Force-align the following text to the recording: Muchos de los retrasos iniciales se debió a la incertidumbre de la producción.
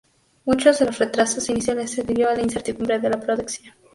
Muchos 0.45 0.79
de 0.79 0.87
los 0.87 0.97
retrasos 0.97 1.47
iniciales 1.51 1.91
se 1.91 2.01
debió 2.01 2.27
a 2.27 2.33
la 2.33 2.41
incertidumbre 2.41 2.97
de 2.99 3.07
la 3.11 3.19
producción. 3.19 3.71